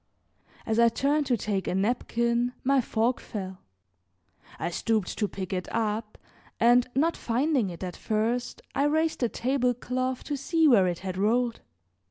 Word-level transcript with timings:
As 0.65 0.79
I 0.79 0.89
turned 0.89 1.27
to 1.27 1.37
take 1.37 1.67
a 1.67 1.75
napkin, 1.75 2.53
my 2.63 2.81
fork 2.81 3.19
fell. 3.19 3.59
I 4.57 4.71
stooped 4.71 5.15
to 5.19 5.27
pick 5.27 5.53
it 5.53 5.67
up, 5.71 6.17
and 6.59 6.89
not 6.95 7.15
finding 7.15 7.69
it 7.69 7.83
at 7.83 7.95
first 7.97 8.63
I 8.73 8.85
raised 8.85 9.19
the 9.19 9.29
table 9.29 9.75
cloth 9.75 10.23
to 10.23 10.35
see 10.35 10.67
where 10.67 10.87
it 10.87 10.99
had 11.05 11.19
rolled. 11.19 11.61